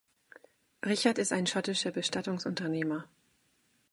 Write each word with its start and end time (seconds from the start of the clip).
Richard 0.83 1.19
ist 1.19 1.31
ein 1.31 1.45
schottischer 1.45 1.91
Bestattungsunternehmer. 1.91 3.07